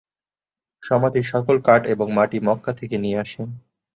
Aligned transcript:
সমাধির 0.83 1.25
সকল 1.31 1.55
কাঠ 1.63 1.81
এবং 1.87 2.07
মাটি 2.17 2.37
মক্কা 2.47 2.71
থেকে 2.73 2.95
নিয়ে 2.97 3.17
আসেন। 3.19 3.47